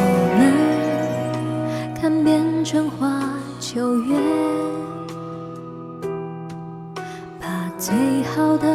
[0.38, 3.22] 们看遍春花
[3.60, 4.16] 秋月
[7.40, 7.94] 把最
[8.34, 8.66] 好的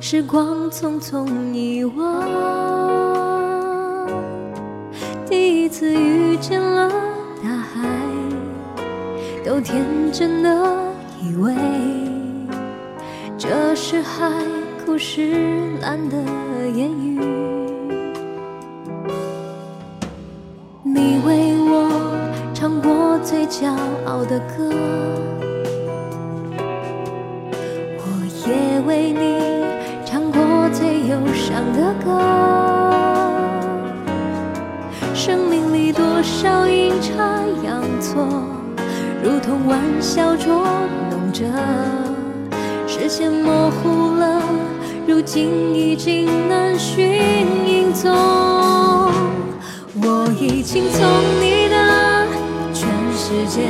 [0.00, 3.23] 时光匆匆遗忘。
[5.76, 6.88] 次遇见了
[7.42, 7.88] 大海，
[9.44, 10.48] 都天真的
[11.20, 11.52] 以为
[13.36, 14.30] 这是海
[14.86, 15.32] 枯石
[15.82, 16.16] 烂的
[16.72, 17.18] 言语。
[20.84, 22.14] 你为我
[22.54, 23.68] 唱过最骄
[24.06, 24.70] 傲的歌，
[27.98, 28.06] 我
[28.46, 29.64] 也为你
[30.06, 30.40] 唱过
[30.72, 32.33] 最忧伤的歌。
[35.94, 37.12] 多少阴差
[37.62, 38.26] 阳错，
[39.22, 40.66] 如同玩笑捉
[41.10, 41.44] 弄着，
[42.86, 44.42] 视线模糊了，
[45.06, 47.06] 如今已经难寻
[47.66, 48.12] 影踪。
[50.02, 51.00] 我已经从
[51.40, 52.26] 你的
[52.72, 53.62] 全世界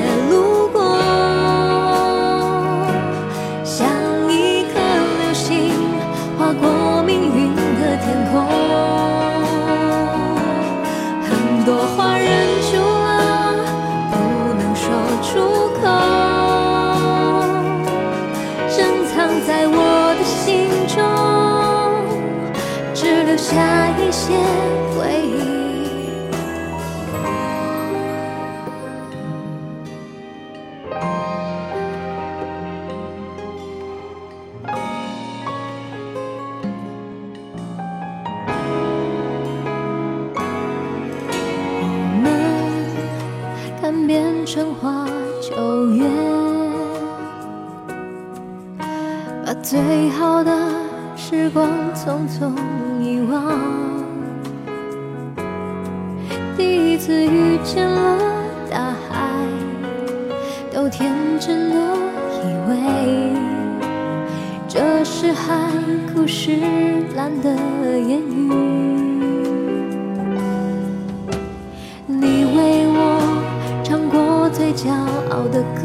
[44.07, 45.07] 变成花
[45.41, 46.05] 秋月，
[49.45, 50.51] 把最好的
[51.17, 52.53] 时光匆匆
[53.01, 53.59] 遗忘。
[56.57, 58.19] 第一次遇见了
[58.71, 59.47] 大海，
[60.73, 61.77] 都天真的
[62.43, 63.33] 以为
[64.69, 65.71] 这是海
[66.13, 66.59] 枯石
[67.17, 67.51] 烂的
[67.99, 68.84] 言语。
[74.77, 74.91] 骄
[75.31, 75.83] 傲的歌，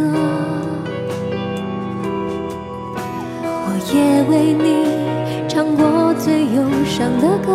[3.43, 3.95] 我也
[4.29, 4.67] 为你
[5.47, 7.47] 唱过最忧伤的歌。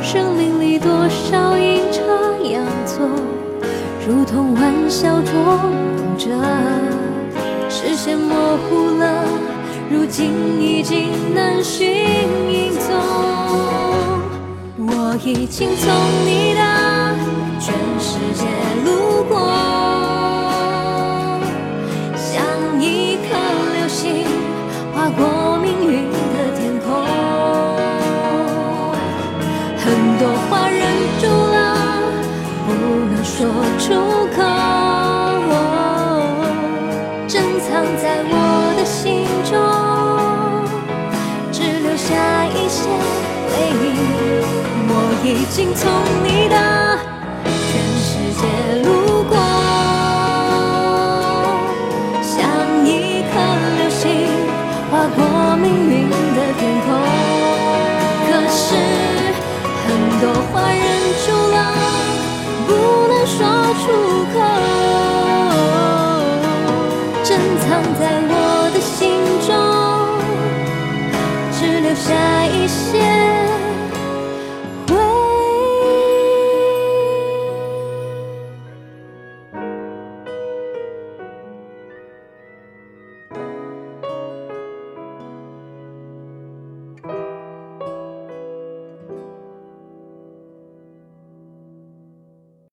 [0.00, 2.00] 生命里多少阴差
[2.48, 3.04] 阳错，
[4.06, 6.30] 如同玩笑捉弄着，
[7.68, 9.24] 视线模糊了，
[9.90, 12.88] 如今已经难寻影踪。
[14.78, 15.92] 我已经从
[16.24, 16.60] 你的
[30.00, 30.80] 很多话忍
[31.20, 31.76] 住了，
[32.66, 32.68] 不
[33.12, 33.36] 能说
[33.78, 33.92] 出
[34.34, 34.40] 口，
[37.28, 37.68] 珍藏
[38.00, 38.32] 在我
[38.78, 39.52] 的心中，
[41.52, 42.08] 只留下
[42.46, 42.88] 一些
[43.50, 43.84] 回忆。
[44.88, 45.92] 我已经从
[46.24, 46.56] 你的
[47.68, 47.68] 全
[48.00, 48.08] 世
[48.40, 48.42] 界
[48.88, 48.88] 路
[49.28, 49.36] 过，
[52.22, 52.32] 像
[52.86, 52.88] 一
[53.28, 53.32] 颗
[53.76, 54.00] 流星
[54.90, 55.18] 划过
[55.56, 56.88] 命运的天空。
[67.22, 68.19] 珍藏在